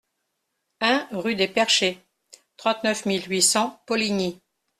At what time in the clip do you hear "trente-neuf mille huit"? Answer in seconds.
2.57-3.43